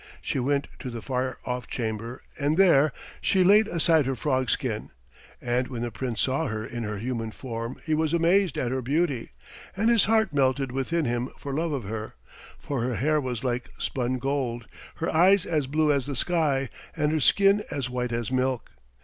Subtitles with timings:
[0.19, 4.89] She went to the far off chamber, and there she laid aside her frog skin;
[5.39, 8.81] and when the prince saw her in her human form he was amazed at her
[8.81, 9.29] beauty,
[9.77, 12.15] and his heart melted within him for love of her,
[12.57, 17.11] for her hair was like spun gold, her eyes as blue as the sky, and
[17.11, 18.71] her skin as white as milk.